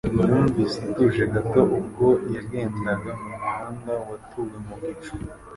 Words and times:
yumvise 0.29 0.77
atuje 0.89 1.23
gato 1.33 1.61
ubwo 1.79 2.05
yagendaga 2.35 3.11
mu 3.21 3.29
muhanda 3.39 3.91
watuwe 4.07 4.55
mu 4.65 4.73
gicuku. 4.81 5.29